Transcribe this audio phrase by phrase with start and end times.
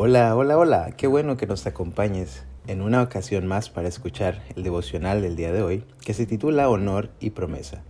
[0.00, 4.62] Hola, hola, hola, qué bueno que nos acompañes en una ocasión más para escuchar el
[4.62, 7.82] devocional del día de hoy que se titula Honor y Promesa.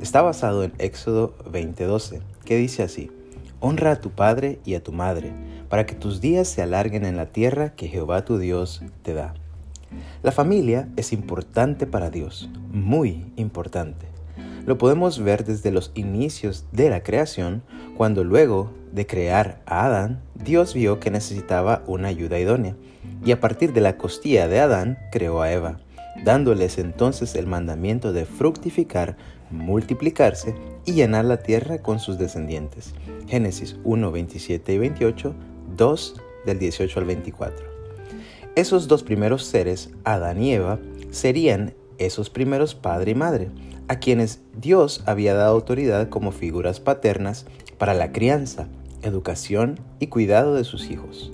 [0.00, 3.10] Está basado en Éxodo 20:12, que dice así,
[3.58, 5.32] Honra a tu padre y a tu madre,
[5.68, 9.34] para que tus días se alarguen en la tierra que Jehová tu Dios te da.
[10.22, 14.06] La familia es importante para Dios, muy importante.
[14.66, 17.62] Lo podemos ver desde los inicios de la creación,
[17.96, 22.76] cuando luego de crear a Adán, Dios vio que necesitaba una ayuda idónea,
[23.24, 25.80] y a partir de la costilla de Adán creó a Eva,
[26.24, 29.16] dándoles entonces el mandamiento de fructificar,
[29.50, 30.54] multiplicarse
[30.84, 32.94] y llenar la tierra con sus descendientes.
[33.26, 35.34] Génesis 1, 27 y 28,
[35.76, 37.66] 2 del 18 al 24.
[38.56, 40.78] Esos dos primeros seres, Adán y Eva,
[41.10, 43.48] serían esos primeros padre y madre,
[43.88, 47.46] a quienes Dios había dado autoridad como figuras paternas
[47.78, 48.68] para la crianza,
[49.02, 51.32] educación y cuidado de sus hijos.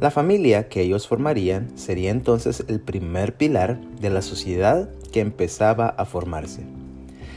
[0.00, 5.86] La familia que ellos formarían sería entonces el primer pilar de la sociedad que empezaba
[5.86, 6.62] a formarse.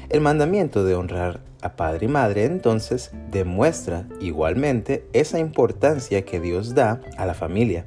[0.09, 6.75] El mandamiento de honrar a padre y madre entonces demuestra igualmente esa importancia que Dios
[6.75, 7.85] da a la familia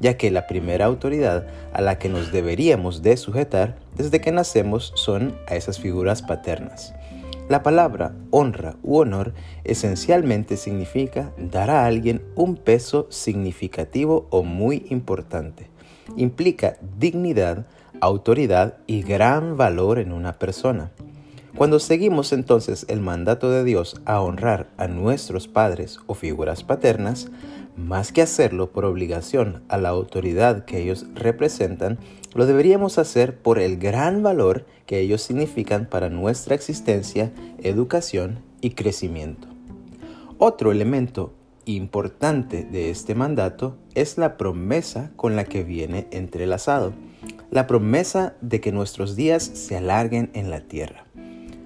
[0.00, 4.92] ya que la primera autoridad a la que nos deberíamos de sujetar desde que nacemos
[4.96, 6.94] son a esas figuras paternas.
[7.50, 9.34] La palabra honra u honor
[9.64, 15.68] esencialmente significa dar a alguien un peso significativo o muy importante.
[16.16, 17.66] Implica dignidad,
[18.00, 20.92] autoridad y gran valor en una persona.
[21.56, 27.28] Cuando seguimos entonces el mandato de Dios a honrar a nuestros padres o figuras paternas,
[27.76, 31.98] más que hacerlo por obligación a la autoridad que ellos representan,
[32.34, 38.70] lo deberíamos hacer por el gran valor que ellos significan para nuestra existencia, educación y
[38.70, 39.48] crecimiento.
[40.38, 41.34] Otro elemento
[41.66, 46.92] importante de este mandato es la promesa con la que viene entrelazado,
[47.50, 51.06] la promesa de que nuestros días se alarguen en la tierra.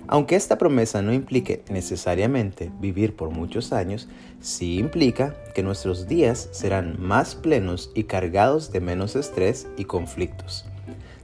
[0.07, 4.09] Aunque esta promesa no implique necesariamente vivir por muchos años,
[4.41, 10.67] sí implica que nuestros días serán más plenos y cargados de menos estrés y conflictos.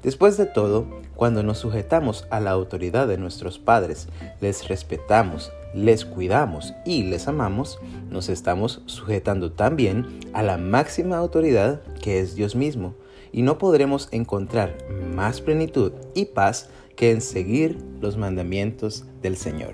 [0.03, 4.09] Después de todo, cuando nos sujetamos a la autoridad de nuestros padres,
[4.41, 11.83] les respetamos, les cuidamos y les amamos, nos estamos sujetando también a la máxima autoridad
[12.03, 12.95] que es Dios mismo,
[13.31, 14.79] y no podremos encontrar
[15.15, 19.73] más plenitud y paz que en seguir los mandamientos del Señor.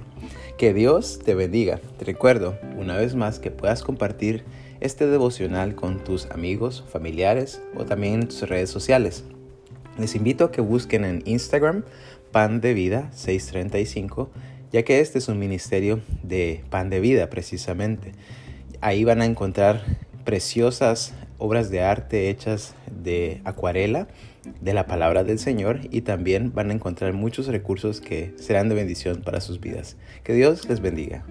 [0.59, 1.81] Que Dios te bendiga.
[1.99, 4.45] Te recuerdo una vez más que puedas compartir
[4.79, 9.25] este devocional con tus amigos, familiares o también en tus redes sociales.
[9.99, 11.83] Les invito a que busquen en Instagram
[12.31, 14.31] Pan de Vida 635,
[14.71, 18.13] ya que este es un ministerio de pan de vida precisamente.
[18.81, 19.83] Ahí van a encontrar
[20.25, 24.09] preciosas obras de arte hechas de acuarela
[24.61, 28.75] de la palabra del Señor y también van a encontrar muchos recursos que serán de
[28.75, 29.97] bendición para sus vidas.
[30.23, 31.25] Que Dios les bendiga.